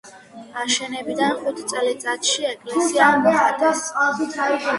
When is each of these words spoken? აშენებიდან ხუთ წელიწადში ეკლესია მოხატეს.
აშენებიდან 0.61 1.35
ხუთ 1.41 1.61
წელიწადში 1.73 2.49
ეკლესია 2.53 3.11
მოხატეს. 3.27 3.87